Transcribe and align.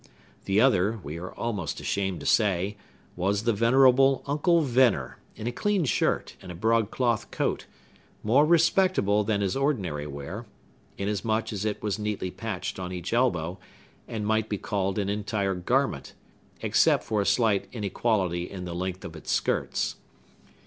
The 0.45 0.59
other, 0.59 0.99
we 1.03 1.19
are 1.19 1.31
almost 1.33 1.79
ashamed 1.79 2.21
to 2.21 2.25
say, 2.25 2.75
was 3.15 3.43
the 3.43 3.53
venerable 3.53 4.23
Uncle 4.25 4.61
Venner, 4.61 5.19
in 5.35 5.45
a 5.45 5.51
clean 5.51 5.85
shirt, 5.85 6.35
and 6.41 6.51
a 6.51 6.55
broadcloth 6.55 7.29
coat, 7.29 7.67
more 8.23 8.43
respectable 8.43 9.23
than 9.23 9.41
his 9.41 9.55
ordinary 9.55 10.07
wear, 10.07 10.47
inasmuch 10.97 11.53
as 11.53 11.65
it 11.65 11.83
was 11.83 11.99
neatly 11.99 12.31
patched 12.31 12.79
on 12.79 12.91
each 12.91 13.13
elbow, 13.13 13.59
and 14.07 14.25
might 14.25 14.49
be 14.49 14.57
called 14.57 14.97
an 14.97 15.07
entire 15.07 15.53
garment, 15.53 16.13
except 16.61 17.03
for 17.03 17.21
a 17.21 17.25
slight 17.27 17.67
inequality 17.71 18.49
in 18.49 18.65
the 18.65 18.73
length 18.73 19.05
of 19.05 19.15
its 19.15 19.29
skirts. 19.31 19.97